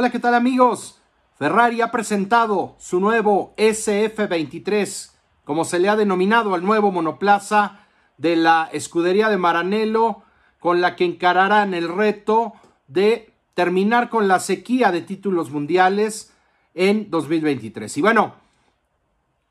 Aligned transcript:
Hola, 0.00 0.08
¿qué 0.08 0.18
tal 0.18 0.34
amigos? 0.34 0.98
Ferrari 1.38 1.82
ha 1.82 1.90
presentado 1.90 2.74
su 2.78 3.00
nuevo 3.00 3.52
SF23, 3.58 5.10
como 5.44 5.66
se 5.66 5.78
le 5.78 5.90
ha 5.90 5.96
denominado 5.96 6.54
al 6.54 6.64
nuevo 6.64 6.90
monoplaza 6.90 7.80
de 8.16 8.34
la 8.34 8.70
escudería 8.72 9.28
de 9.28 9.36
Maranello, 9.36 10.22
con 10.58 10.80
la 10.80 10.96
que 10.96 11.04
encararán 11.04 11.74
el 11.74 11.86
reto 11.86 12.54
de 12.88 13.34
terminar 13.52 14.08
con 14.08 14.26
la 14.26 14.40
sequía 14.40 14.90
de 14.90 15.02
títulos 15.02 15.50
mundiales 15.50 16.32
en 16.72 17.10
2023. 17.10 17.94
Y 17.98 18.00
bueno, 18.00 18.36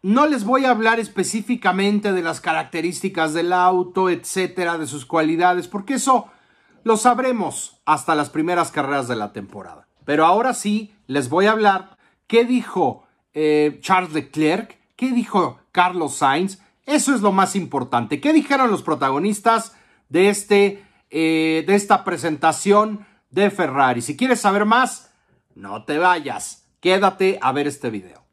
no 0.01 0.25
les 0.25 0.45
voy 0.45 0.65
a 0.65 0.71
hablar 0.71 0.99
específicamente 0.99 2.11
de 2.11 2.23
las 2.23 2.41
características 2.41 3.35
del 3.35 3.53
auto, 3.53 4.09
etcétera, 4.09 4.79
de 4.79 4.87
sus 4.87 5.05
cualidades, 5.05 5.67
porque 5.67 5.93
eso 5.93 6.25
lo 6.83 6.97
sabremos 6.97 7.79
hasta 7.85 8.15
las 8.15 8.31
primeras 8.31 8.71
carreras 8.71 9.07
de 9.07 9.15
la 9.15 9.31
temporada. 9.31 9.88
Pero 10.05 10.25
ahora 10.25 10.53
sí, 10.53 10.93
les 11.07 11.29
voy 11.29 11.45
a 11.45 11.51
hablar 11.51 11.97
qué 12.27 12.45
dijo 12.45 13.03
eh, 13.33 13.79
Charles 13.81 14.13
Leclerc, 14.13 14.77
qué 14.95 15.11
dijo 15.11 15.59
Carlos 15.71 16.15
Sainz. 16.15 16.59
Eso 16.85 17.13
es 17.13 17.21
lo 17.21 17.31
más 17.31 17.55
importante. 17.55 18.19
¿Qué 18.19 18.33
dijeron 18.33 18.71
los 18.71 18.81
protagonistas 18.81 19.75
de, 20.09 20.29
este, 20.29 20.83
eh, 21.09 21.63
de 21.67 21.75
esta 21.75 22.03
presentación 22.03 23.05
de 23.29 23.51
Ferrari? 23.51 24.01
Si 24.01 24.17
quieres 24.17 24.41
saber 24.41 24.65
más, 24.65 25.11
no 25.55 25.83
te 25.85 25.97
vayas. 25.97 26.65
Quédate 26.79 27.37
a 27.41 27.51
ver 27.51 27.67
este 27.67 27.89
video. 27.89 28.23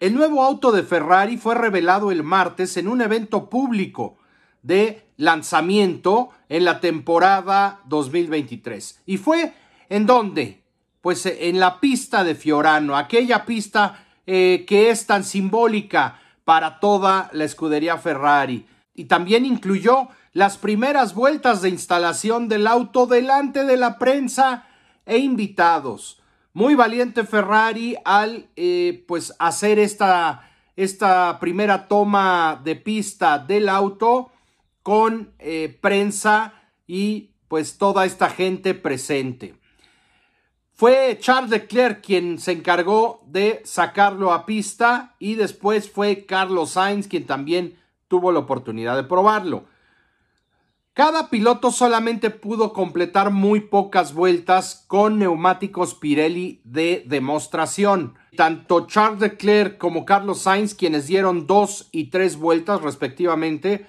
El 0.00 0.14
nuevo 0.14 0.42
auto 0.42 0.70
de 0.70 0.82
Ferrari 0.82 1.38
fue 1.38 1.54
revelado 1.54 2.10
el 2.10 2.22
martes 2.22 2.76
en 2.76 2.88
un 2.88 3.00
evento 3.00 3.48
público 3.48 4.16
de 4.62 5.03
lanzamiento 5.16 6.30
en 6.48 6.64
la 6.64 6.80
temporada 6.80 7.80
2023. 7.86 9.02
¿Y 9.06 9.16
fue 9.16 9.52
en 9.88 10.06
dónde? 10.06 10.62
Pues 11.00 11.26
eh, 11.26 11.48
en 11.48 11.60
la 11.60 11.80
pista 11.80 12.24
de 12.24 12.34
Fiorano, 12.34 12.96
aquella 12.96 13.44
pista 13.44 14.04
eh, 14.26 14.64
que 14.66 14.90
es 14.90 15.06
tan 15.06 15.24
simbólica 15.24 16.18
para 16.44 16.80
toda 16.80 17.30
la 17.32 17.44
escudería 17.44 17.98
Ferrari. 17.98 18.66
Y 18.94 19.04
también 19.04 19.44
incluyó 19.44 20.08
las 20.32 20.58
primeras 20.58 21.14
vueltas 21.14 21.62
de 21.62 21.68
instalación 21.68 22.48
del 22.48 22.66
auto 22.66 23.06
delante 23.06 23.64
de 23.64 23.76
la 23.76 23.98
prensa 23.98 24.66
e 25.06 25.18
invitados. 25.18 26.20
Muy 26.52 26.74
valiente 26.74 27.24
Ferrari 27.24 27.96
al 28.04 28.48
eh, 28.56 29.04
pues 29.08 29.34
hacer 29.38 29.78
esta, 29.78 30.50
esta 30.76 31.38
primera 31.40 31.88
toma 31.88 32.60
de 32.62 32.76
pista 32.76 33.38
del 33.38 33.68
auto 33.68 34.30
con 34.84 35.32
eh, 35.40 35.76
prensa 35.80 36.52
y 36.86 37.30
pues 37.48 37.78
toda 37.78 38.04
esta 38.04 38.28
gente 38.28 38.74
presente. 38.74 39.56
Fue 40.72 41.16
Charles 41.20 41.50
Leclerc 41.50 42.04
quien 42.04 42.38
se 42.38 42.52
encargó 42.52 43.22
de 43.26 43.62
sacarlo 43.64 44.32
a 44.32 44.44
pista 44.44 45.16
y 45.18 45.36
después 45.36 45.90
fue 45.90 46.26
Carlos 46.26 46.72
Sainz 46.72 47.08
quien 47.08 47.26
también 47.26 47.78
tuvo 48.08 48.30
la 48.30 48.40
oportunidad 48.40 48.94
de 48.94 49.04
probarlo. 49.04 49.64
Cada 50.92 51.30
piloto 51.30 51.70
solamente 51.70 52.30
pudo 52.30 52.72
completar 52.72 53.30
muy 53.30 53.60
pocas 53.60 54.14
vueltas 54.14 54.84
con 54.86 55.18
neumáticos 55.18 55.94
Pirelli 55.94 56.60
de 56.64 57.04
demostración. 57.06 58.14
Tanto 58.36 58.86
Charles 58.86 59.20
Leclerc 59.20 59.78
como 59.78 60.04
Carlos 60.04 60.42
Sainz, 60.42 60.74
quienes 60.74 61.06
dieron 61.06 61.46
dos 61.46 61.88
y 61.90 62.10
tres 62.10 62.36
vueltas 62.36 62.82
respectivamente, 62.82 63.86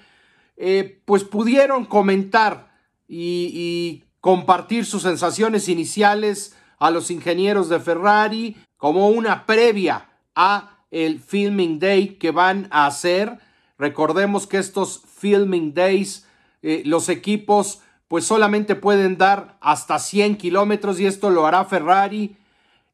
eh, 0.57 1.01
pues 1.05 1.23
pudieron 1.23 1.85
comentar 1.85 2.71
y, 3.07 4.03
compartir 4.21 4.87
sus 4.87 5.03
sensaciones 5.03 5.69
iniciales 5.69 6.55
a 6.79 6.89
los 6.89 7.11
ingenieros 7.11 7.69
de 7.69 7.79
Ferrari 7.79 8.57
como 8.75 9.09
una 9.09 9.45
previa 9.45 10.09
a 10.33 10.79
el 10.89 11.19
filming 11.19 11.77
day 11.77 12.15
que 12.15 12.31
van 12.31 12.67
a 12.71 12.87
hacer. 12.87 13.37
Recordemos 13.77 14.47
que 14.47 14.57
estos 14.57 15.03
filming 15.19 15.75
days, 15.75 16.25
eh, 16.63 16.81
los 16.85 17.07
equipos 17.09 17.83
pues 18.07 18.25
solamente 18.25 18.73
pueden 18.73 19.17
dar 19.19 19.59
hasta 19.61 19.99
100 19.99 20.37
kilómetros 20.37 20.99
y 20.99 21.05
esto 21.05 21.29
lo 21.29 21.45
hará 21.45 21.63
Ferrari 21.65 22.35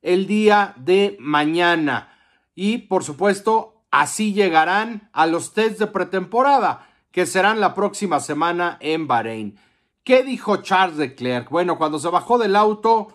el 0.02 0.28
día 0.28 0.74
de 0.75 1.16
mañana. 1.22 2.09
Y 2.56 2.80
por 2.80 3.06
supuesto, 3.06 3.84
así 3.90 4.34
llegarán 4.34 5.09
a 5.14 5.28
los 5.28 5.53
tests 5.53 5.80
de 5.80 5.88
pretemporada 5.88 6.91
que 7.11 7.25
serán 7.25 7.59
la 7.59 7.73
próxima 7.73 8.19
semana 8.19 8.77
en 8.79 9.07
Bahrein. 9.07 9.57
¿Qué 10.03 10.23
dijo 10.23 10.57
Charles 10.57 10.97
Leclerc? 10.97 11.49
Bueno, 11.49 11.77
cuando 11.77 11.99
se 11.99 12.07
bajó 12.09 12.38
del 12.38 12.55
auto, 12.55 13.09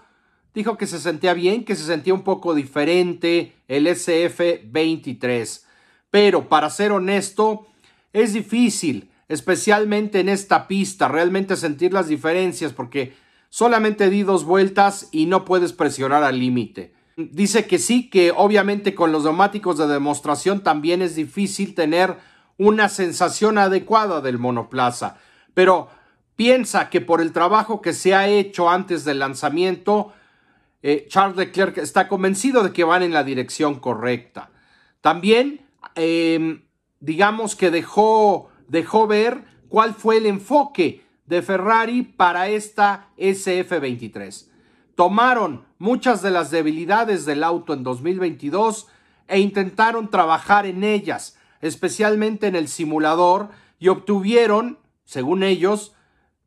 dijo 0.54 0.76
que 0.76 0.86
se 0.86 1.00
sentía 1.00 1.34
bien, 1.34 1.64
que 1.64 1.74
se 1.74 1.84
sentía 1.84 2.14
un 2.14 2.22
poco 2.22 2.54
diferente 2.54 3.54
el 3.68 3.86
SF23. 3.86 5.62
Pero, 6.10 6.48
para 6.48 6.70
ser 6.70 6.92
honesto, 6.92 7.66
es 8.12 8.32
difícil, 8.32 9.10
especialmente 9.28 10.20
en 10.20 10.28
esta 10.28 10.68
pista, 10.68 11.08
realmente 11.08 11.56
sentir 11.56 11.92
las 11.92 12.08
diferencias 12.08 12.72
porque 12.72 13.14
solamente 13.50 14.08
di 14.10 14.22
dos 14.22 14.44
vueltas 14.44 15.08
y 15.10 15.26
no 15.26 15.44
puedes 15.44 15.72
presionar 15.72 16.22
al 16.22 16.38
límite. 16.38 16.94
Dice 17.16 17.66
que 17.66 17.78
sí, 17.78 18.10
que 18.10 18.32
obviamente 18.34 18.94
con 18.94 19.10
los 19.10 19.24
neumáticos 19.24 19.78
de 19.78 19.86
demostración 19.86 20.62
también 20.62 21.02
es 21.02 21.16
difícil 21.16 21.74
tener 21.74 22.16
una 22.58 22.88
sensación 22.88 23.58
adecuada 23.58 24.20
del 24.20 24.38
monoplaza, 24.38 25.18
pero 25.54 25.88
piensa 26.36 26.90
que 26.90 27.00
por 27.00 27.20
el 27.20 27.32
trabajo 27.32 27.80
que 27.80 27.92
se 27.92 28.14
ha 28.14 28.28
hecho 28.28 28.68
antes 28.70 29.04
del 29.04 29.18
lanzamiento, 29.18 30.12
eh, 30.82 31.06
Charles 31.08 31.36
Leclerc 31.36 31.78
está 31.78 32.08
convencido 32.08 32.62
de 32.62 32.72
que 32.72 32.84
van 32.84 33.02
en 33.02 33.12
la 33.12 33.24
dirección 33.24 33.80
correcta. 33.80 34.50
También, 35.00 35.66
em, 35.94 36.62
digamos 37.00 37.56
que 37.56 37.70
dejó, 37.70 38.50
dejó 38.68 39.06
ver 39.06 39.44
cuál 39.68 39.94
fue 39.94 40.18
el 40.18 40.26
enfoque 40.26 41.04
de 41.26 41.42
Ferrari 41.42 42.02
para 42.02 42.48
esta 42.48 43.08
SF23. 43.16 44.50
Tomaron 44.94 45.64
muchas 45.78 46.22
de 46.22 46.30
las 46.30 46.50
debilidades 46.50 47.24
del 47.26 47.44
auto 47.44 47.74
en 47.74 47.82
2022 47.82 48.86
e 49.28 49.40
intentaron 49.40 50.08
trabajar 50.08 50.66
en 50.66 50.84
ellas, 50.84 51.36
especialmente 51.60 52.46
en 52.46 52.56
el 52.56 52.68
simulador, 52.68 53.50
y 53.78 53.88
obtuvieron, 53.88 54.78
según 55.04 55.42
ellos, 55.42 55.94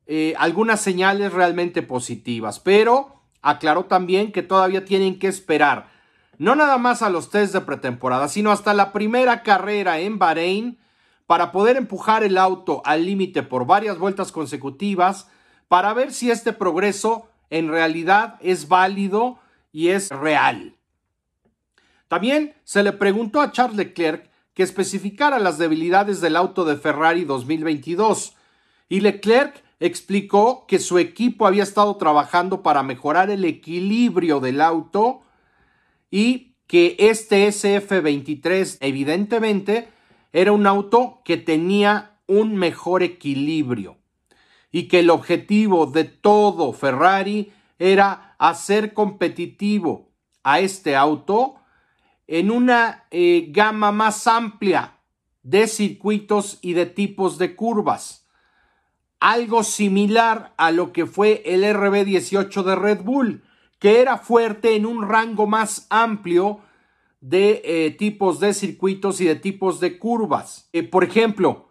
eh, 0.07 0.33
algunas 0.37 0.81
señales 0.81 1.33
realmente 1.33 1.81
positivas. 1.83 2.59
Pero 2.59 3.21
aclaró 3.41 3.85
también 3.85 4.31
que 4.31 4.43
todavía 4.43 4.85
tienen 4.85 5.19
que 5.19 5.27
esperar, 5.27 5.89
no 6.37 6.55
nada 6.55 6.77
más 6.77 7.01
a 7.01 7.09
los 7.09 7.29
test 7.29 7.53
de 7.53 7.61
pretemporada, 7.61 8.27
sino 8.27 8.51
hasta 8.51 8.73
la 8.73 8.91
primera 8.91 9.43
carrera 9.43 9.99
en 9.99 10.19
Bahrein 10.19 10.79
para 11.27 11.51
poder 11.51 11.77
empujar 11.77 12.23
el 12.23 12.37
auto 12.37 12.81
al 12.85 13.05
límite 13.05 13.43
por 13.43 13.67
varias 13.67 13.99
vueltas 13.99 14.31
consecutivas 14.31 15.29
para 15.67 15.93
ver 15.93 16.11
si 16.11 16.31
este 16.31 16.53
progreso 16.53 17.29
en 17.49 17.69
realidad 17.69 18.37
es 18.41 18.67
válido 18.67 19.39
y 19.71 19.89
es 19.89 20.09
real. 20.09 20.75
También 22.07 22.55
se 22.63 22.83
le 22.83 22.93
preguntó 22.93 23.41
a 23.41 23.51
Charles 23.51 23.77
Leclerc 23.77 24.28
que 24.53 24.63
especificara 24.63 25.39
las 25.39 25.57
debilidades 25.57 26.21
del 26.21 26.35
auto 26.35 26.65
de 26.65 26.75
Ferrari 26.75 27.25
2022 27.25 28.35
y 28.89 29.01
Leclerc 29.01 29.63
explicó 29.79 30.65
que 30.67 30.79
su 30.79 30.97
equipo 30.97 31.47
había 31.47 31.63
estado 31.63 31.95
trabajando 31.95 32.63
para 32.63 32.83
mejorar 32.83 33.29
el 33.29 33.45
equilibrio 33.45 34.39
del 34.39 34.61
auto 34.61 35.21
y 36.11 36.55
que 36.67 36.95
este 36.99 37.47
SF23 37.47 38.77
evidentemente 38.81 39.87
era 40.33 40.51
un 40.51 40.67
auto 40.67 41.21
que 41.23 41.37
tenía 41.37 42.17
un 42.27 42.55
mejor 42.55 43.03
equilibrio 43.03 43.97
y 44.71 44.87
que 44.87 44.99
el 44.99 45.09
objetivo 45.09 45.87
de 45.87 46.03
todo 46.03 46.73
Ferrari 46.73 47.51
era 47.79 48.35
hacer 48.37 48.93
competitivo 48.93 50.09
a 50.43 50.59
este 50.59 50.95
auto 50.95 51.55
en 52.31 52.51
una 52.51 53.05
eh, 53.09 53.47
gama 53.49 53.91
más 53.91 54.27
amplia 54.27 54.99
de 55.41 55.67
circuitos 55.67 56.59
y 56.61 56.73
de 56.73 56.85
tipos 56.85 57.39
de 57.39 57.55
curvas. 57.55 58.27
Algo 59.19 59.63
similar 59.63 60.53
a 60.55 60.69
lo 60.69 60.93
que 60.93 61.07
fue 61.07 61.41
el 61.43 61.63
RB18 61.63 62.63
de 62.63 62.75
Red 62.75 63.01
Bull, 63.01 63.43
que 63.79 63.99
era 63.99 64.19
fuerte 64.19 64.75
en 64.75 64.85
un 64.85 65.09
rango 65.09 65.47
más 65.47 65.87
amplio 65.89 66.59
de 67.19 67.63
eh, 67.65 67.91
tipos 67.97 68.39
de 68.39 68.53
circuitos 68.53 69.21
y 69.21 69.25
de 69.25 69.35
tipos 69.35 69.79
de 69.79 69.97
curvas. 69.97 70.69
Eh, 70.71 70.83
por 70.83 71.03
ejemplo, 71.03 71.69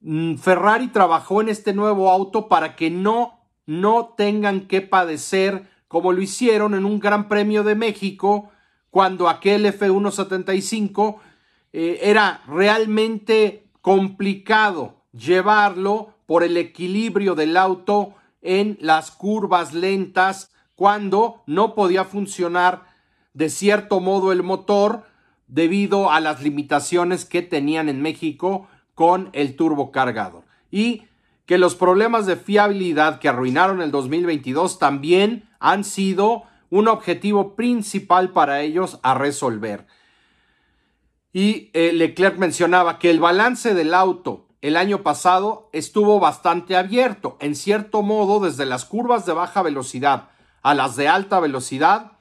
mm, 0.00 0.36
Ferrari 0.36 0.88
trabajó 0.88 1.42
en 1.42 1.50
este 1.50 1.74
nuevo 1.74 2.10
auto 2.10 2.48
para 2.48 2.74
que 2.74 2.88
no, 2.88 3.38
no 3.66 4.14
tengan 4.16 4.62
que 4.62 4.80
padecer 4.80 5.68
como 5.88 6.14
lo 6.14 6.22
hicieron 6.22 6.72
en 6.72 6.86
un 6.86 7.00
Gran 7.00 7.28
Premio 7.28 7.64
de 7.64 7.74
México 7.74 8.50
cuando 8.90 9.28
aquel 9.28 9.64
F175 9.66 11.16
eh, 11.72 12.00
era 12.02 12.42
realmente 12.46 13.64
complicado 13.80 14.96
llevarlo 15.12 16.14
por 16.26 16.42
el 16.42 16.56
equilibrio 16.56 17.34
del 17.34 17.56
auto 17.56 18.14
en 18.42 18.78
las 18.80 19.10
curvas 19.10 19.74
lentas 19.74 20.50
cuando 20.74 21.42
no 21.46 21.74
podía 21.74 22.04
funcionar 22.04 22.84
de 23.34 23.48
cierto 23.48 24.00
modo 24.00 24.32
el 24.32 24.42
motor 24.42 25.04
debido 25.46 26.10
a 26.10 26.20
las 26.20 26.42
limitaciones 26.42 27.24
que 27.24 27.42
tenían 27.42 27.88
en 27.88 28.00
México 28.00 28.68
con 28.94 29.30
el 29.32 29.56
turbocargador. 29.56 30.44
Y 30.70 31.04
que 31.46 31.58
los 31.58 31.74
problemas 31.74 32.26
de 32.26 32.36
fiabilidad 32.36 33.18
que 33.18 33.28
arruinaron 33.28 33.82
el 33.82 33.90
2022 33.90 34.78
también 34.78 35.48
han 35.58 35.82
sido 35.84 36.44
un 36.70 36.88
objetivo 36.88 37.54
principal 37.54 38.30
para 38.30 38.62
ellos 38.62 38.98
a 39.02 39.14
resolver. 39.14 39.86
Y 41.32 41.70
eh, 41.74 41.92
Leclerc 41.92 42.38
mencionaba 42.38 42.98
que 42.98 43.10
el 43.10 43.20
balance 43.20 43.74
del 43.74 43.94
auto 43.94 44.46
el 44.62 44.76
año 44.76 45.02
pasado 45.02 45.68
estuvo 45.72 46.20
bastante 46.20 46.76
abierto. 46.76 47.36
En 47.40 47.54
cierto 47.54 48.02
modo, 48.02 48.40
desde 48.40 48.66
las 48.66 48.84
curvas 48.84 49.26
de 49.26 49.32
baja 49.32 49.62
velocidad 49.62 50.28
a 50.62 50.74
las 50.74 50.96
de 50.96 51.08
alta 51.08 51.40
velocidad, 51.40 52.12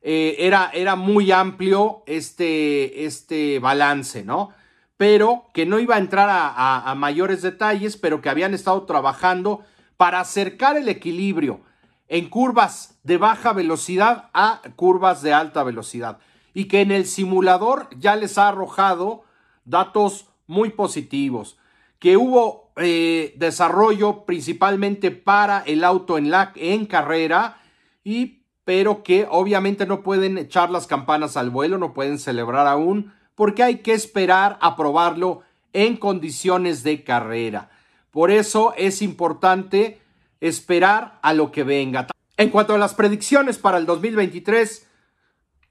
eh, 0.00 0.36
era, 0.38 0.70
era, 0.72 0.96
muy 0.96 1.32
amplio 1.32 2.02
este, 2.06 3.06
este, 3.06 3.58
balance, 3.58 4.22
¿no? 4.22 4.50
Pero 4.96 5.46
que 5.52 5.66
no 5.66 5.80
iba 5.80 5.96
a 5.96 5.98
entrar 5.98 6.28
a, 6.28 6.88
a 6.88 6.94
mayores 6.94 7.42
detalles, 7.42 7.96
pero 7.96 8.20
que 8.20 8.28
habían 8.28 8.54
estado 8.54 8.84
trabajando 8.84 9.64
para 9.96 10.20
acercar 10.20 10.76
el 10.76 10.88
equilibrio 10.88 11.62
en 12.08 12.28
curvas 12.28 12.93
de 13.04 13.18
baja 13.18 13.52
velocidad 13.52 14.30
a 14.34 14.60
curvas 14.74 15.22
de 15.22 15.32
alta 15.32 15.62
velocidad 15.62 16.18
y 16.52 16.64
que 16.64 16.80
en 16.80 16.90
el 16.90 17.06
simulador 17.06 17.88
ya 17.98 18.16
les 18.16 18.38
ha 18.38 18.48
arrojado 18.48 19.22
datos 19.64 20.26
muy 20.46 20.70
positivos, 20.70 21.58
que 21.98 22.16
hubo 22.16 22.72
eh, 22.76 23.34
desarrollo 23.36 24.24
principalmente 24.24 25.10
para 25.10 25.60
el 25.60 25.84
auto 25.84 26.18
en, 26.18 26.30
la, 26.30 26.52
en 26.56 26.86
carrera 26.86 27.58
y 28.02 28.40
pero 28.64 29.02
que 29.02 29.26
obviamente 29.30 29.86
no 29.86 30.02
pueden 30.02 30.38
echar 30.38 30.70
las 30.70 30.86
campanas 30.86 31.36
al 31.36 31.50
vuelo, 31.50 31.76
no 31.76 31.92
pueden 31.92 32.18
celebrar 32.18 32.66
aún, 32.66 33.12
porque 33.34 33.62
hay 33.62 33.78
que 33.78 33.92
esperar 33.92 34.58
a 34.62 34.74
probarlo 34.74 35.42
en 35.74 35.98
condiciones 35.98 36.82
de 36.82 37.04
carrera. 37.04 37.70
Por 38.10 38.30
eso 38.30 38.72
es 38.78 39.02
importante 39.02 40.00
esperar 40.40 41.18
a 41.20 41.34
lo 41.34 41.52
que 41.52 41.62
venga. 41.62 42.06
En 42.36 42.50
cuanto 42.50 42.74
a 42.74 42.78
las 42.78 42.94
predicciones 42.94 43.58
para 43.58 43.78
el 43.78 43.86
2023, 43.86 44.88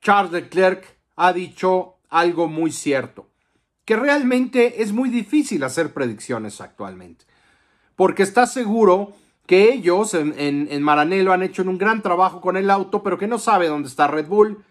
Charles 0.02 0.32
Leclerc 0.32 0.86
ha 1.18 1.34
dicho 1.34 1.96
algo 2.10 2.48
muy 2.48 2.72
cierto, 2.72 3.28
que 3.84 3.98
realmente 3.98 4.82
es 4.82 4.94
muy 4.94 5.10
difícil 5.10 5.64
hacer 5.64 5.94
predicciones 5.94 6.62
actualmente, 6.62 7.26
porque 7.98 8.24
está 8.24 8.48
seguro 8.48 9.14
que 9.46 9.74
ellos 9.74 10.14
en, 10.14 10.34
en, 10.38 10.82
Maranello 10.82 11.34
han 11.34 11.44
hecho 11.44 11.64
un 11.64 11.78
gran 11.78 12.02
trabajo 12.02 12.40
con 12.40 12.56
el 12.56 12.70
auto, 12.70 13.04
pero 13.04 13.18
que 13.18 13.28
no 13.28 13.40
sabe 13.40 13.68
dónde 13.68 13.90
está 13.90 14.08
Red 14.08 14.28
Bull, 14.28 14.64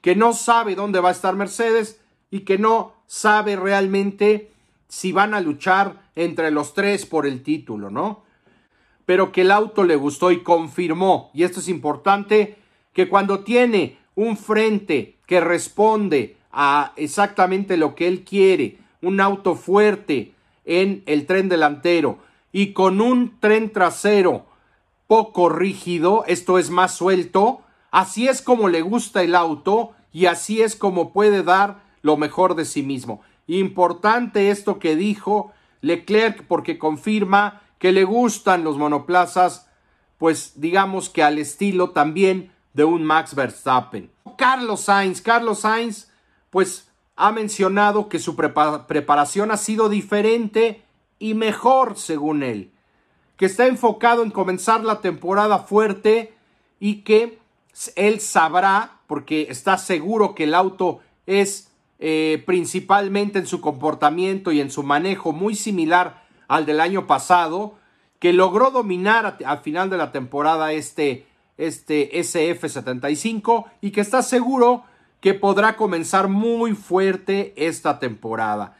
que 0.00 0.16
no 0.16 0.32
sabe 0.32 0.74
dónde 0.74 1.00
va 1.00 1.10
a 1.10 1.12
estar 1.12 1.36
Mercedes 1.36 2.00
y 2.30 2.40
que 2.40 2.56
no 2.56 2.94
sabe 3.06 3.56
realmente 3.56 4.50
si 4.88 5.12
van 5.12 5.34
a 5.34 5.40
luchar 5.42 6.10
entre 6.14 6.50
los 6.50 6.72
tres 6.72 7.04
por 7.04 7.26
el 7.26 7.42
título, 7.42 7.90
¿no? 7.90 8.23
Pero 9.06 9.32
que 9.32 9.42
el 9.42 9.50
auto 9.50 9.84
le 9.84 9.96
gustó 9.96 10.30
y 10.30 10.42
confirmó, 10.42 11.30
y 11.34 11.42
esto 11.42 11.60
es 11.60 11.68
importante, 11.68 12.56
que 12.92 13.08
cuando 13.08 13.40
tiene 13.40 13.98
un 14.14 14.36
frente 14.36 15.16
que 15.26 15.40
responde 15.40 16.36
a 16.52 16.92
exactamente 16.96 17.76
lo 17.76 17.94
que 17.94 18.08
él 18.08 18.24
quiere, 18.24 18.78
un 19.02 19.20
auto 19.20 19.54
fuerte 19.54 20.32
en 20.64 21.02
el 21.06 21.26
tren 21.26 21.48
delantero 21.48 22.18
y 22.52 22.72
con 22.72 23.00
un 23.00 23.38
tren 23.40 23.70
trasero 23.70 24.46
poco 25.06 25.48
rígido, 25.48 26.24
esto 26.26 26.58
es 26.58 26.70
más 26.70 26.94
suelto, 26.94 27.60
así 27.90 28.28
es 28.28 28.40
como 28.40 28.68
le 28.68 28.80
gusta 28.80 29.22
el 29.22 29.34
auto 29.34 29.92
y 30.12 30.26
así 30.26 30.62
es 30.62 30.76
como 30.76 31.12
puede 31.12 31.42
dar 31.42 31.82
lo 32.02 32.16
mejor 32.16 32.54
de 32.54 32.64
sí 32.64 32.82
mismo. 32.82 33.20
Importante 33.46 34.50
esto 34.50 34.78
que 34.78 34.96
dijo 34.96 35.52
Leclerc 35.80 36.44
porque 36.46 36.78
confirma 36.78 37.62
que 37.78 37.92
le 37.92 38.04
gustan 38.04 38.64
los 38.64 38.78
monoplazas, 38.78 39.68
pues 40.18 40.52
digamos 40.56 41.10
que 41.10 41.22
al 41.22 41.38
estilo 41.38 41.90
también 41.90 42.52
de 42.72 42.84
un 42.84 43.04
Max 43.04 43.34
Verstappen. 43.34 44.10
Carlos 44.36 44.82
Sainz, 44.82 45.20
Carlos 45.20 45.60
Sainz, 45.60 46.10
pues 46.50 46.88
ha 47.16 47.30
mencionado 47.32 48.08
que 48.08 48.18
su 48.18 48.36
preparación 48.36 49.50
ha 49.50 49.56
sido 49.56 49.88
diferente 49.88 50.82
y 51.18 51.34
mejor, 51.34 51.96
según 51.96 52.42
él, 52.42 52.72
que 53.36 53.46
está 53.46 53.66
enfocado 53.66 54.22
en 54.22 54.30
comenzar 54.30 54.84
la 54.84 55.00
temporada 55.00 55.58
fuerte 55.60 56.34
y 56.80 57.02
que 57.02 57.38
él 57.96 58.20
sabrá, 58.20 58.98
porque 59.06 59.46
está 59.50 59.78
seguro 59.78 60.34
que 60.34 60.44
el 60.44 60.54
auto 60.54 61.00
es 61.26 61.70
eh, 61.98 62.42
principalmente 62.46 63.38
en 63.38 63.46
su 63.46 63.60
comportamiento 63.60 64.52
y 64.52 64.60
en 64.60 64.70
su 64.70 64.82
manejo 64.82 65.32
muy 65.32 65.54
similar 65.54 66.23
al 66.48 66.66
del 66.66 66.80
año 66.80 67.06
pasado, 67.06 67.74
que 68.18 68.32
logró 68.32 68.70
dominar 68.70 69.38
al 69.44 69.58
final 69.58 69.90
de 69.90 69.96
la 69.96 70.12
temporada 70.12 70.72
este 70.72 71.26
este 71.56 72.10
SF75 72.18 73.66
y 73.80 73.90
que 73.90 74.00
está 74.00 74.22
seguro 74.22 74.84
que 75.20 75.34
podrá 75.34 75.76
comenzar 75.76 76.28
muy 76.28 76.74
fuerte 76.74 77.54
esta 77.56 77.98
temporada. 77.98 78.76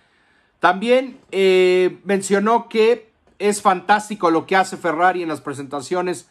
También 0.61 1.19
eh, 1.31 1.99
mencionó 2.05 2.69
que 2.69 3.11
es 3.39 3.63
fantástico 3.63 4.31
lo 4.31 4.47
que 4.47 4.57
hace 4.57 4.77
Ferrari 4.77 5.23
en 5.23 5.29
las 5.29 5.41
presentaciones 5.41 6.29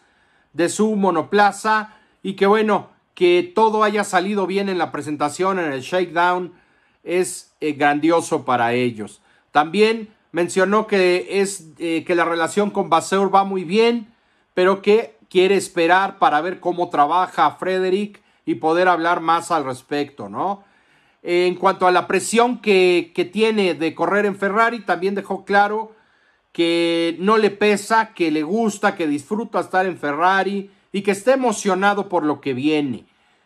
de 0.53 0.69
su 0.69 0.95
monoplaza 0.95 1.95
y 2.21 2.33
que 2.33 2.45
bueno, 2.45 2.89
que 3.15 3.51
todo 3.56 3.83
haya 3.83 4.03
salido 4.03 4.47
bien 4.47 4.69
en 4.69 4.77
la 4.77 4.91
presentación, 4.91 5.59
en 5.59 5.71
el 5.71 5.81
shakedown, 5.81 6.53
es 7.03 7.53
eh, 7.59 7.74
grandioso 7.74 8.45
para 8.45 8.74
ellos. 8.74 9.21
También 9.51 10.09
mencionó 10.33 10.88
que, 10.88 11.39
es, 11.39 11.69
eh, 11.77 12.03
que 12.06 12.15
la 12.15 12.25
relación 12.25 12.71
con 12.71 12.89
Baseur 12.89 13.33
va 13.33 13.45
muy 13.45 13.63
bien, 13.63 14.13
pero 14.53 14.81
que 14.81 15.15
quiere 15.30 15.56
esperar 15.56 16.19
para 16.19 16.41
ver 16.41 16.59
cómo 16.59 16.89
trabaja 16.89 17.51
Frederick 17.51 18.21
y 18.45 18.56
poder 18.56 18.89
hablar 18.89 19.21
más 19.21 19.51
al 19.51 19.63
respecto, 19.63 20.27
¿no? 20.27 20.65
En 21.21 21.56
cuanto 21.56 21.88
a 21.88 21.91
la 21.91 22.07
presión 22.07 22.59
que, 22.59 23.13
que 23.15 23.24
tiene 23.24 23.75
de 23.75 23.95
correr 23.95 24.25
en 24.25 24.35
Ferrari, 24.35 24.81
también 24.81 25.15
dejó 25.15 25.45
claro 25.45 25.96
que 26.51 27.15
no 27.19 27.38
le 27.38 27.50
pesa, 27.50 28.13
que 28.13 28.29
le 28.29 28.43
gusta, 28.43 28.96
que 28.96 29.08
disfruta 29.08 29.62
estar 29.62 29.86
en 29.86 29.98
Ferrari 29.98 30.69
y 30.91 31.01
que 31.01 31.12
está 31.12 31.34
emocionado 31.34 32.10
por 32.10 32.25
lo 32.25 32.41
que 32.41 32.53
viene 32.53 33.05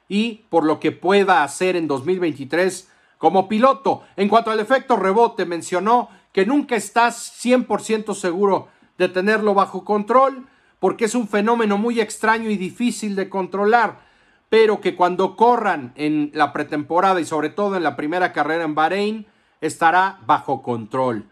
y 0.09 0.45
por 0.49 0.63
lo 0.63 0.79
que 0.79 0.91
pueda 0.91 1.43
hacer 1.43 1.75
en 1.75 1.87
2023 1.87 2.89
como 3.17 3.47
piloto. 3.47 4.03
En 4.15 4.29
cuanto 4.29 4.51
al 4.51 4.59
efecto 4.59 4.95
rebote, 4.95 5.45
mencionó 5.45 6.09
que 6.31 6.45
nunca 6.45 6.75
estás 6.75 7.33
100% 7.43 8.13
seguro 8.13 8.67
de 8.97 9.09
tenerlo 9.09 9.53
bajo 9.53 9.83
control, 9.85 10.47
porque 10.79 11.05
es 11.05 11.15
un 11.15 11.27
fenómeno 11.27 11.77
muy 11.77 11.99
extraño 11.99 12.49
y 12.49 12.57
difícil 12.57 13.15
de 13.15 13.29
controlar, 13.29 13.99
pero 14.49 14.79
que 14.79 14.95
cuando 14.95 15.35
corran 15.35 15.93
en 15.95 16.31
la 16.33 16.53
pretemporada 16.53 17.19
y 17.19 17.25
sobre 17.25 17.49
todo 17.49 17.75
en 17.75 17.83
la 17.83 17.95
primera 17.95 18.33
carrera 18.33 18.63
en 18.63 18.75
Bahrein, 18.75 19.27
estará 19.61 20.19
bajo 20.25 20.61
control. 20.61 21.25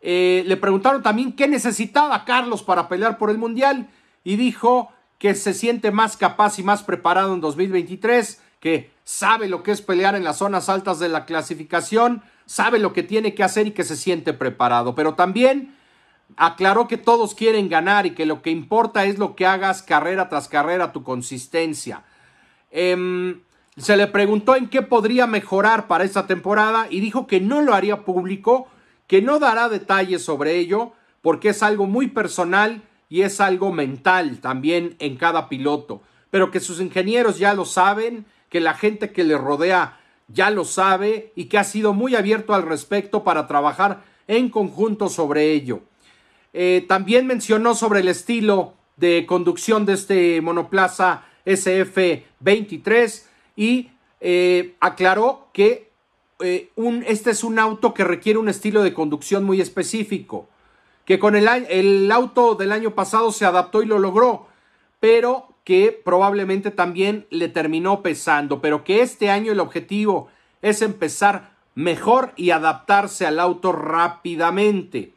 Eh, 0.00 0.44
le 0.46 0.56
preguntaron 0.58 1.02
también 1.02 1.32
qué 1.32 1.48
necesitaba 1.48 2.24
Carlos 2.24 2.62
para 2.62 2.88
pelear 2.88 3.16
por 3.16 3.30
el 3.30 3.38
Mundial 3.38 3.88
y 4.22 4.36
dijo 4.36 4.90
que 5.18 5.34
se 5.34 5.54
siente 5.54 5.90
más 5.90 6.16
capaz 6.18 6.58
y 6.58 6.62
más 6.62 6.82
preparado 6.82 7.32
en 7.32 7.40
2023, 7.40 8.42
que 8.60 8.90
sabe 9.04 9.48
lo 9.48 9.62
que 9.62 9.72
es 9.72 9.80
pelear 9.80 10.14
en 10.14 10.24
las 10.24 10.38
zonas 10.38 10.68
altas 10.68 10.98
de 10.98 11.08
la 11.08 11.24
clasificación, 11.24 12.22
sabe 12.46 12.78
lo 12.78 12.92
que 12.92 13.02
tiene 13.02 13.34
que 13.34 13.42
hacer 13.42 13.66
y 13.66 13.70
que 13.72 13.84
se 13.84 13.96
siente 13.96 14.32
preparado, 14.32 14.94
pero 14.94 15.14
también 15.14 15.74
aclaró 16.36 16.88
que 16.88 16.96
todos 16.96 17.34
quieren 17.34 17.68
ganar 17.68 18.06
y 18.06 18.14
que 18.14 18.26
lo 18.26 18.42
que 18.42 18.50
importa 18.50 19.04
es 19.04 19.18
lo 19.18 19.36
que 19.36 19.46
hagas 19.46 19.82
carrera 19.82 20.28
tras 20.28 20.48
carrera, 20.48 20.92
tu 20.92 21.02
consistencia. 21.02 22.02
Em, 22.70 23.40
se 23.76 23.96
le 23.96 24.06
preguntó 24.06 24.56
en 24.56 24.68
qué 24.68 24.82
podría 24.82 25.26
mejorar 25.26 25.86
para 25.86 26.04
esta 26.04 26.26
temporada 26.26 26.86
y 26.90 27.00
dijo 27.00 27.26
que 27.26 27.40
no 27.40 27.62
lo 27.62 27.74
haría 27.74 28.04
público, 28.04 28.68
que 29.06 29.22
no 29.22 29.38
dará 29.38 29.68
detalles 29.68 30.24
sobre 30.24 30.56
ello, 30.56 30.92
porque 31.22 31.50
es 31.50 31.62
algo 31.62 31.86
muy 31.86 32.08
personal 32.08 32.82
y 33.08 33.22
es 33.22 33.40
algo 33.40 33.72
mental 33.72 34.40
también 34.40 34.96
en 34.98 35.16
cada 35.16 35.48
piloto, 35.48 36.02
pero 36.30 36.50
que 36.50 36.60
sus 36.60 36.80
ingenieros 36.80 37.38
ya 37.38 37.54
lo 37.54 37.64
saben, 37.64 38.26
que 38.48 38.60
la 38.60 38.74
gente 38.74 39.12
que 39.12 39.24
le 39.24 39.36
rodea 39.38 40.00
ya 40.28 40.50
lo 40.50 40.64
sabe 40.64 41.32
y 41.34 41.46
que 41.46 41.58
ha 41.58 41.64
sido 41.64 41.92
muy 41.92 42.14
abierto 42.14 42.54
al 42.54 42.62
respecto 42.62 43.24
para 43.24 43.46
trabajar 43.46 44.04
en 44.26 44.48
conjunto 44.48 45.08
sobre 45.08 45.52
ello. 45.52 45.80
Eh, 46.52 46.84
también 46.88 47.26
mencionó 47.26 47.74
sobre 47.74 48.00
el 48.00 48.08
estilo 48.08 48.74
de 48.96 49.26
conducción 49.26 49.86
de 49.86 49.94
este 49.94 50.40
monoplaza 50.40 51.24
SF23 51.44 53.22
y 53.56 53.90
eh, 54.20 54.74
aclaró 54.80 55.48
que 55.52 55.90
eh, 56.40 56.70
un, 56.76 57.04
este 57.06 57.30
es 57.30 57.44
un 57.44 57.58
auto 57.58 57.92
que 57.92 58.04
requiere 58.04 58.38
un 58.38 58.48
estilo 58.48 58.82
de 58.82 58.94
conducción 58.94 59.44
muy 59.44 59.60
específico, 59.60 60.48
que 61.04 61.18
con 61.18 61.36
el, 61.36 61.48
el 61.68 62.10
auto 62.10 62.54
del 62.54 62.72
año 62.72 62.94
pasado 62.94 63.30
se 63.30 63.44
adaptó 63.44 63.82
y 63.82 63.86
lo 63.86 63.98
logró, 63.98 64.46
pero 65.00 65.53
que 65.64 65.98
probablemente 66.04 66.70
también 66.70 67.26
le 67.30 67.48
terminó 67.48 68.02
pesando, 68.02 68.60
pero 68.60 68.84
que 68.84 69.00
este 69.00 69.30
año 69.30 69.52
el 69.52 69.60
objetivo 69.60 70.28
es 70.62 70.82
empezar 70.82 71.54
mejor 71.74 72.32
y 72.36 72.50
adaptarse 72.50 73.26
al 73.26 73.40
auto 73.40 73.72
rápidamente. 73.72 75.14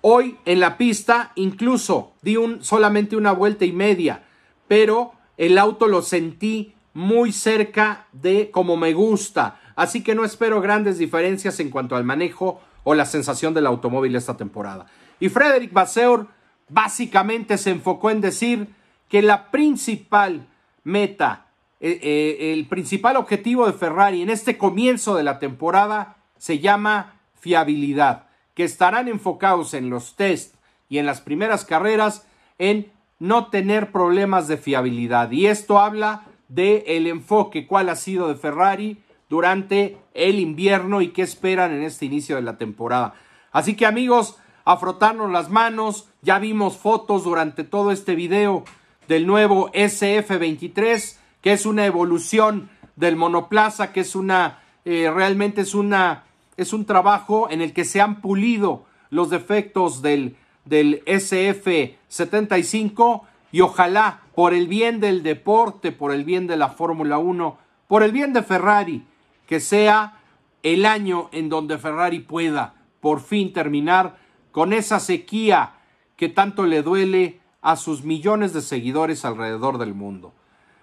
Hoy 0.00 0.36
en 0.44 0.60
la 0.60 0.76
pista 0.76 1.32
incluso 1.36 2.12
di 2.22 2.36
un, 2.36 2.62
solamente 2.62 3.16
una 3.16 3.32
vuelta 3.32 3.64
y 3.64 3.72
media, 3.72 4.24
pero 4.68 5.12
el 5.36 5.56
auto 5.58 5.86
lo 5.86 6.02
sentí 6.02 6.74
muy 6.92 7.32
cerca 7.32 8.06
de 8.12 8.50
como 8.50 8.76
me 8.76 8.92
gusta, 8.92 9.60
así 9.76 10.02
que 10.02 10.14
no 10.14 10.24
espero 10.24 10.60
grandes 10.60 10.98
diferencias 10.98 11.58
en 11.60 11.70
cuanto 11.70 11.96
al 11.96 12.04
manejo 12.04 12.60
o 12.84 12.94
la 12.94 13.06
sensación 13.06 13.54
del 13.54 13.66
automóvil 13.66 14.14
esta 14.14 14.36
temporada. 14.36 14.86
Y 15.20 15.28
Frederick 15.28 15.72
Vasseur 15.72 16.26
básicamente 16.68 17.56
se 17.58 17.70
enfocó 17.70 18.10
en 18.10 18.20
decir 18.20 18.68
que 19.08 19.22
la 19.22 19.50
principal 19.50 20.46
meta, 20.82 21.46
eh, 21.80 21.98
eh, 22.02 22.52
el 22.52 22.66
principal 22.66 23.16
objetivo 23.16 23.66
de 23.66 23.72
Ferrari 23.72 24.22
en 24.22 24.30
este 24.30 24.58
comienzo 24.58 25.16
de 25.16 25.22
la 25.22 25.38
temporada 25.38 26.16
se 26.38 26.58
llama 26.58 27.20
fiabilidad, 27.38 28.26
que 28.54 28.64
estarán 28.64 29.08
enfocados 29.08 29.74
en 29.74 29.90
los 29.90 30.16
test 30.16 30.54
y 30.88 30.98
en 30.98 31.06
las 31.06 31.20
primeras 31.20 31.64
carreras 31.64 32.26
en 32.58 32.92
no 33.18 33.48
tener 33.48 33.92
problemas 33.92 34.48
de 34.48 34.56
fiabilidad. 34.56 35.30
Y 35.30 35.46
esto 35.46 35.78
habla 35.78 36.24
de 36.48 36.84
el 36.86 37.06
enfoque, 37.06 37.66
cuál 37.66 37.88
ha 37.88 37.96
sido 37.96 38.28
de 38.28 38.36
Ferrari 38.36 39.02
durante 39.28 39.98
el 40.12 40.38
invierno 40.38 41.00
y 41.00 41.08
qué 41.08 41.22
esperan 41.22 41.72
en 41.72 41.82
este 41.82 42.06
inicio 42.06 42.36
de 42.36 42.42
la 42.42 42.58
temporada. 42.58 43.14
Así 43.50 43.76
que 43.76 43.86
amigos, 43.86 44.38
a 44.64 44.76
frotarnos 44.76 45.30
las 45.30 45.50
manos, 45.50 46.08
ya 46.22 46.38
vimos 46.38 46.76
fotos 46.76 47.24
durante 47.24 47.64
todo 47.64 47.90
este 47.90 48.14
video 48.14 48.64
del 49.08 49.26
nuevo 49.26 49.72
SF23, 49.72 51.16
que 51.40 51.52
es 51.52 51.66
una 51.66 51.86
evolución 51.86 52.70
del 52.96 53.16
monoplaza, 53.16 53.92
que 53.92 54.00
es 54.00 54.14
una, 54.14 54.60
eh, 54.84 55.10
realmente 55.14 55.62
es 55.62 55.74
una, 55.74 56.24
es 56.56 56.72
un 56.72 56.86
trabajo 56.86 57.48
en 57.50 57.60
el 57.60 57.72
que 57.72 57.84
se 57.84 58.00
han 58.00 58.20
pulido 58.20 58.84
los 59.10 59.30
defectos 59.30 60.02
del, 60.02 60.36
del 60.64 61.04
SF75 61.04 63.22
y 63.52 63.60
ojalá 63.60 64.20
por 64.34 64.54
el 64.54 64.66
bien 64.66 65.00
del 65.00 65.22
deporte, 65.22 65.92
por 65.92 66.12
el 66.12 66.24
bien 66.24 66.46
de 66.46 66.56
la 66.56 66.70
Fórmula 66.70 67.18
1, 67.18 67.58
por 67.86 68.02
el 68.02 68.12
bien 68.12 68.32
de 68.32 68.42
Ferrari, 68.42 69.04
que 69.46 69.60
sea 69.60 70.18
el 70.62 70.86
año 70.86 71.28
en 71.32 71.48
donde 71.48 71.78
Ferrari 71.78 72.20
pueda 72.20 72.74
por 73.00 73.20
fin 73.20 73.52
terminar 73.52 74.16
con 74.50 74.72
esa 74.72 74.98
sequía 74.98 75.74
que 76.16 76.28
tanto 76.28 76.64
le 76.64 76.82
duele 76.82 77.40
a 77.64 77.76
sus 77.76 78.04
millones 78.04 78.52
de 78.52 78.60
seguidores 78.60 79.24
alrededor 79.24 79.78
del 79.78 79.94
mundo. 79.94 80.32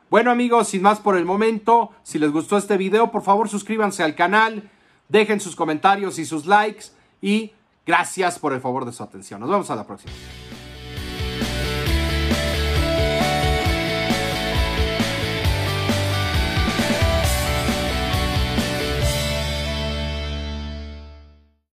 Bueno 0.09 0.31
amigos, 0.31 0.67
sin 0.67 0.81
más 0.81 0.99
por 0.99 1.15
el 1.15 1.25
momento, 1.25 1.91
si 2.03 2.19
les 2.19 2.31
gustó 2.31 2.57
este 2.57 2.75
video, 2.75 3.11
por 3.11 3.21
favor 3.21 3.47
suscríbanse 3.47 4.03
al 4.03 4.15
canal, 4.15 4.69
dejen 5.07 5.39
sus 5.39 5.55
comentarios 5.55 6.17
y 6.17 6.25
sus 6.25 6.47
likes 6.47 6.87
y 7.21 7.53
gracias 7.85 8.39
por 8.39 8.51
el 8.51 8.59
favor 8.61 8.85
de 8.85 8.91
su 8.91 9.03
atención. 9.03 9.39
Nos 9.39 9.49
vemos 9.49 9.69
a 9.69 9.75
la 9.75 9.85
próxima. 9.85 10.11